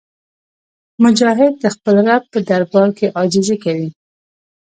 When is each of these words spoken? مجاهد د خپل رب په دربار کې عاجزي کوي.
مجاهد 1.03 1.53
د 1.59 1.65
خپل 1.75 1.95
رب 2.07 2.23
په 2.33 2.39
دربار 2.49 2.89
کې 2.97 3.07
عاجزي 3.17 3.57
کوي. 3.63 3.89